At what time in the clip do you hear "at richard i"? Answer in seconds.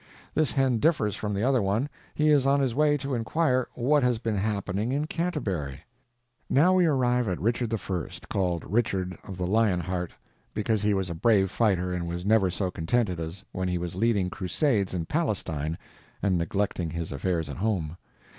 7.27-8.09